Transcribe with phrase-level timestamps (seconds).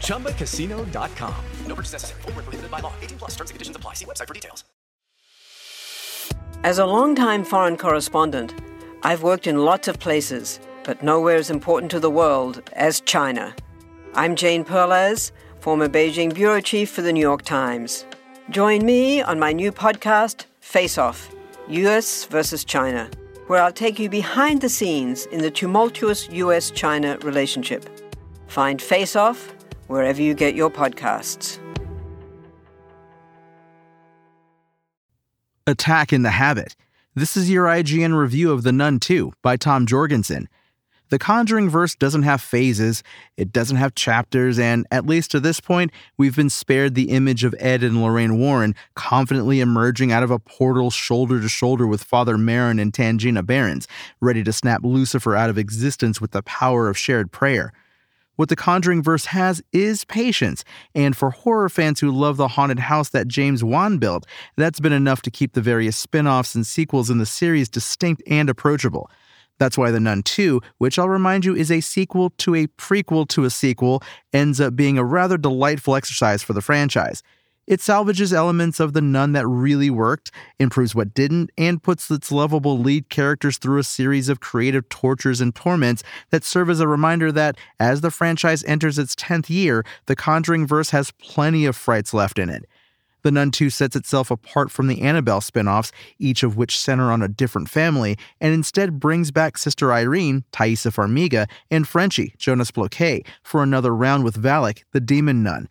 [0.00, 1.34] ChumbaCasino.com.
[1.66, 2.22] No purchase necessary.
[2.22, 2.92] Full prohibited by law.
[3.02, 3.94] 18 plus terms and conditions apply.
[3.94, 4.64] See website for details.
[6.64, 8.52] As a longtime foreign correspondent,
[9.02, 13.54] I've worked in lots of places, but nowhere as important to the world as China.
[14.14, 18.06] I'm Jane Perlez, former Beijing bureau chief for the New York Times.
[18.50, 21.30] Join me on my new podcast, Face Off
[21.68, 23.10] US versus China,
[23.48, 28.05] where I'll take you behind the scenes in the tumultuous US China relationship.
[28.48, 29.54] Find Face Off
[29.86, 31.58] wherever you get your podcasts.
[35.66, 36.76] Attack in the Habit.
[37.14, 40.48] This is your IGN review of The Nun 2 by Tom Jorgensen.
[41.08, 43.04] The Conjuring verse doesn't have phases,
[43.36, 47.44] it doesn't have chapters, and at least to this point, we've been spared the image
[47.44, 52.02] of Ed and Lorraine Warren confidently emerging out of a portal shoulder to shoulder with
[52.02, 53.86] Father Merrin and Tangina Barrons,
[54.20, 57.72] ready to snap Lucifer out of existence with the power of shared prayer.
[58.36, 60.62] What the Conjuring verse has is patience,
[60.94, 64.92] and for horror fans who love the haunted house that James Wan built, that's been
[64.92, 69.10] enough to keep the various spin offs and sequels in the series distinct and approachable.
[69.58, 73.26] That's why The Nun 2, which I'll remind you is a sequel to a prequel
[73.28, 77.22] to a sequel, ends up being a rather delightful exercise for the franchise.
[77.66, 82.30] It salvages elements of The Nun that really worked, improves what didn't, and puts its
[82.30, 86.86] lovable lead characters through a series of creative tortures and torments that serve as a
[86.86, 91.74] reminder that, as the franchise enters its 10th year, the Conjuring verse has plenty of
[91.74, 92.66] frights left in it.
[93.22, 97.10] The Nun 2 sets itself apart from the Annabelle spin offs, each of which center
[97.10, 102.70] on a different family, and instead brings back Sister Irene, Taissa Farmiga, and Frenchie, Jonas
[102.70, 105.68] Bloquet, for another round with Valak, the demon nun.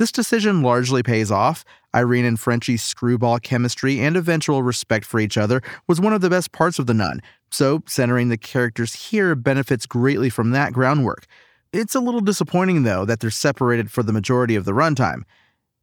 [0.00, 1.62] This decision largely pays off.
[1.94, 6.30] Irene and Frenchie's screwball chemistry and eventual respect for each other was one of the
[6.30, 11.26] best parts of The Nun, so centering the characters here benefits greatly from that groundwork.
[11.74, 15.24] It's a little disappointing, though, that they're separated for the majority of the runtime.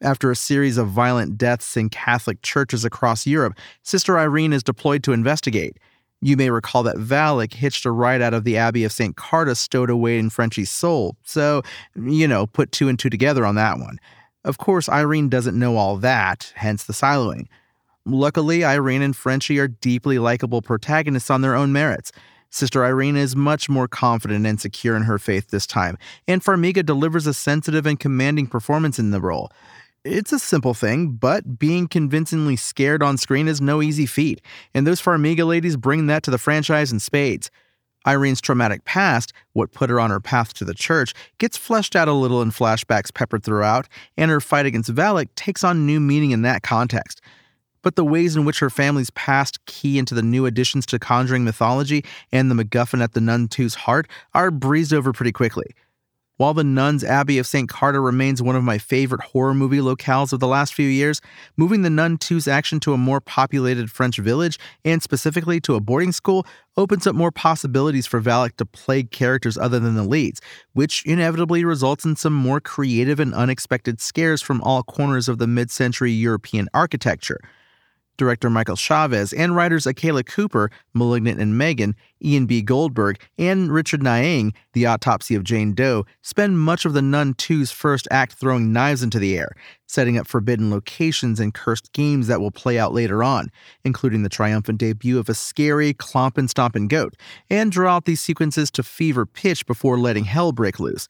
[0.00, 5.02] After a series of violent deaths in Catholic churches across Europe, Sister Irene is deployed
[5.02, 5.76] to investigate.
[6.24, 9.14] You may recall that Valak hitched a ride out of the Abbey of St.
[9.14, 11.60] Carta stowed away in Frenchie's soul, so,
[11.94, 14.00] you know, put two and two together on that one.
[14.42, 17.46] Of course, Irene doesn't know all that, hence the siloing.
[18.06, 22.10] Luckily, Irene and Frenchie are deeply likable protagonists on their own merits.
[22.48, 26.86] Sister Irene is much more confident and secure in her faith this time, and Farmiga
[26.86, 29.52] delivers a sensitive and commanding performance in the role.
[30.04, 34.42] It's a simple thing, but being convincingly scared on screen is no easy feat,
[34.74, 37.50] and those Farmiga ladies bring that to the franchise in spades.
[38.04, 42.06] Irene's traumatic past, what put her on her path to the church, gets fleshed out
[42.06, 43.88] a little in flashbacks peppered throughout,
[44.18, 47.22] and her fight against Valak takes on new meaning in that context.
[47.80, 51.44] But the ways in which her family's past key into the new additions to Conjuring
[51.44, 55.74] mythology and the MacGuffin at the Nun 2's heart are breezed over pretty quickly.
[56.36, 57.68] While the Nun's Abbey of St.
[57.68, 61.20] Carta remains one of my favorite horror movie locales of the last few years,
[61.56, 65.80] moving the Nun 2's action to a more populated French village, and specifically to a
[65.80, 66.44] boarding school,
[66.76, 70.40] opens up more possibilities for Valak to play characters other than the leads,
[70.72, 75.46] which inevitably results in some more creative and unexpected scares from all corners of the
[75.46, 77.40] mid century European architecture
[78.16, 82.62] director Michael Chaves, and writers Akela Cooper, Malignant and Megan, Ian B.
[82.62, 87.70] Goldberg, and Richard Naing, The Autopsy of Jane Doe, spend much of The Nun 2's
[87.70, 89.54] first act throwing knives into the air,
[89.86, 93.50] setting up forbidden locations and cursed games that will play out later on,
[93.84, 97.14] including the triumphant debut of a scary clomp and stomping goat,
[97.50, 101.08] and draw out these sequences to fever pitch before letting hell break loose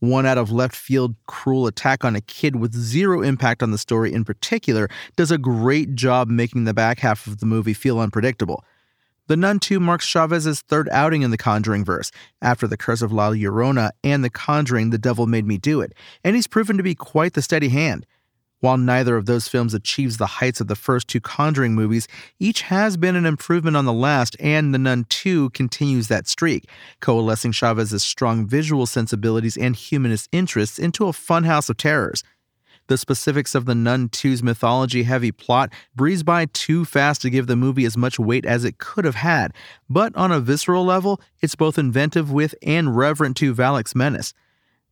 [0.00, 3.78] one out of left field cruel attack on a kid with zero impact on the
[3.78, 7.98] story in particular, does a great job making the back half of the movie feel
[7.98, 8.64] unpredictable.
[9.28, 12.10] The Nun 2 marks Chaves's third outing in the Conjuring verse,
[12.40, 15.92] after The Curse of La Llorona and The Conjuring The Devil Made Me Do It,
[16.24, 18.06] and he's proven to be quite the steady hand.
[18.60, 22.08] While neither of those films achieves the heights of the first two Conjuring movies,
[22.40, 26.68] each has been an improvement on the last, and The Nun 2 continues that streak,
[27.00, 32.24] coalescing Chaves's strong visual sensibilities and humanist interests into a funhouse of terrors.
[32.88, 37.46] The specifics of The Nun 2's mythology heavy plot breeze by too fast to give
[37.46, 39.52] the movie as much weight as it could have had,
[39.88, 44.32] but on a visceral level, it's both inventive with and reverent to Valak's menace.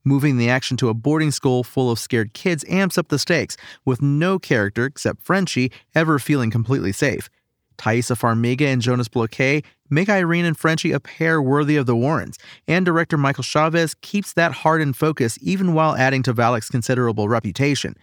[0.07, 3.57] Moving the action to a boarding school full of scared kids amps up the stakes,
[3.85, 7.29] with no character, except Frenchie, ever feeling completely safe.
[7.77, 12.39] Taissa Farmiga and Jonas Bloquet make Irene and Frenchie a pair worthy of the Warrens,
[12.69, 17.29] and director Michael Chaves keeps that heart in focus even while adding to Valak's considerable
[17.29, 17.97] reputation.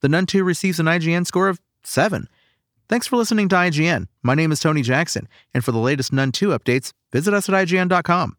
[0.00, 2.30] The Nun 2 receives an IGN score of 7.
[2.88, 4.06] Thanks for listening to IGN.
[4.22, 7.54] My name is Tony Jackson, and for the latest Nun 2 updates, visit us at
[7.54, 8.38] IGN.com.